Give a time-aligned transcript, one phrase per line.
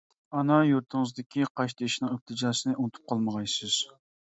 [0.37, 3.81] ئانا يۇرتىڭىزدىكى قاشتېشىنىڭ ئىلتىجاسىنى ئۇنتۇپ قالمىغايسىز.